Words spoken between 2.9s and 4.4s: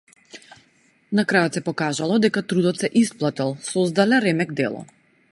исплател создале